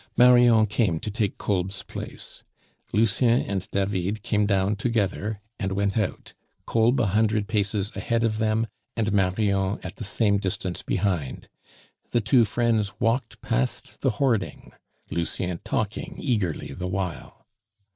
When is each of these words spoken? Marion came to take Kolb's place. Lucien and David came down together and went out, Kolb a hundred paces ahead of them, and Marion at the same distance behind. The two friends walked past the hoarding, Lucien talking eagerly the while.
Marion 0.17 0.65
came 0.65 0.99
to 0.99 1.11
take 1.11 1.37
Kolb's 1.37 1.83
place. 1.83 2.41
Lucien 2.91 3.39
and 3.43 3.69
David 3.69 4.23
came 4.23 4.47
down 4.47 4.75
together 4.75 5.39
and 5.59 5.73
went 5.73 5.95
out, 5.95 6.33
Kolb 6.65 6.99
a 6.99 7.05
hundred 7.05 7.47
paces 7.47 7.91
ahead 7.95 8.23
of 8.23 8.39
them, 8.39 8.65
and 8.97 9.11
Marion 9.13 9.77
at 9.83 9.97
the 9.97 10.03
same 10.03 10.39
distance 10.39 10.81
behind. 10.81 11.49
The 12.09 12.19
two 12.21 12.45
friends 12.45 12.99
walked 12.99 13.41
past 13.41 14.01
the 14.01 14.09
hoarding, 14.17 14.71
Lucien 15.11 15.59
talking 15.63 16.15
eagerly 16.17 16.73
the 16.73 16.87
while. 16.87 17.45